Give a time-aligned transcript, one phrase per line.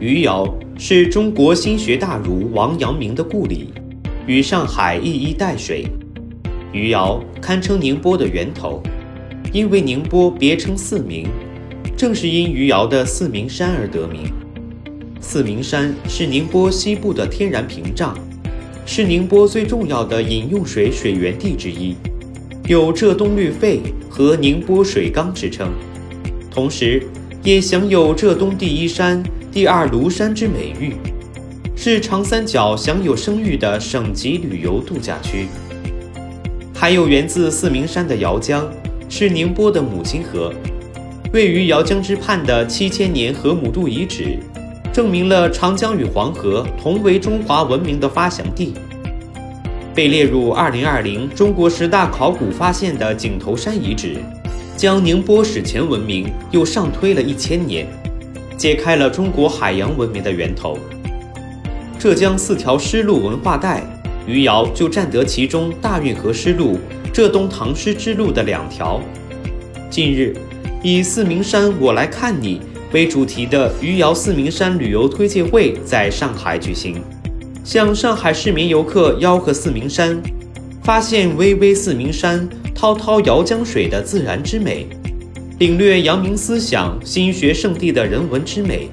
[0.00, 3.68] 余姚是中国心学大儒王阳明的故里，
[4.26, 5.86] 与上海一衣带水。
[6.72, 8.82] 余姚堪称宁波的源头，
[9.52, 11.28] 因为宁波别称四明，
[11.98, 14.32] 正是因余姚的四明山而得名。
[15.20, 18.16] 四明山是宁波西部的天然屏障，
[18.86, 21.94] 是宁波最重要的饮用水水源地之一，
[22.66, 25.68] 有“浙东绿肺”和“宁波水缸”之称，
[26.50, 27.02] 同时
[27.44, 29.22] 也享有“浙东第一山”。
[29.52, 30.94] 第二庐山之美誉，
[31.74, 35.48] 是长三角享有声誉的省级旅游度假区。
[36.72, 38.70] 还有源自四明山的瑶江，
[39.08, 40.54] 是宁波的母亲河。
[41.32, 44.38] 位于瑶江之畔的七千年河姆渡遗址，
[44.92, 48.74] 证明了长江与黄河同为中华文明的发祥地。
[49.92, 54.18] 被列入二零二零中国十大考古发现的井头山遗址，
[54.76, 57.84] 将宁波史前文明又上推了一千年。
[58.60, 60.76] 揭开了中国海洋文明的源头。
[61.98, 63.82] 浙江四条丝路文化带，
[64.26, 66.78] 余姚就占得其中大运河丝路、
[67.10, 69.00] 浙东唐诗之路的两条。
[69.88, 70.36] 近日，
[70.82, 72.60] 以“四明山我来看你”
[72.92, 77.00] 为主题的余姚四明山旅游推介会在上海举行，
[77.64, 80.22] 向上海市民游客吆喝四明山，
[80.82, 84.86] 发现巍巍四明山、滔滔瑶江水的自然之美。
[85.60, 88.88] 领略阳明思想心学圣地的人文之美，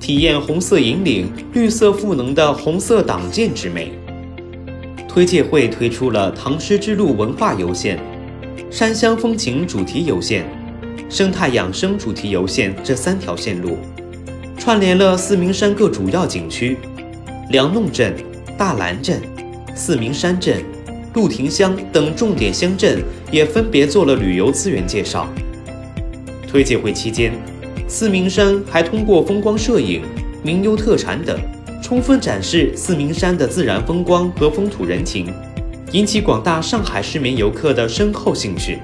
[0.00, 3.92] 体验红色引领、绿色赋能的红色党建之美。
[5.06, 8.00] 推介会推出了唐诗之路文化游线、
[8.70, 10.46] 山乡风情主题游线、
[11.10, 13.76] 生态养生主题游线这三条线路，
[14.56, 16.78] 串联了四明山各主要景区、
[17.50, 18.16] 梁弄镇、
[18.56, 19.20] 大兰镇、
[19.74, 20.64] 四明山镇、
[21.12, 25.28] 鹿亭乡等重点乡镇，也分别做了旅游资源介绍。
[26.52, 27.32] 推介会期间，
[27.88, 30.02] 四明山还通过风光摄影、
[30.42, 31.40] 名优特产等，
[31.82, 35.32] 充分展示四明山的自然风光和风土人情，
[35.92, 38.78] 引起广大上海市民游客的深厚兴趣。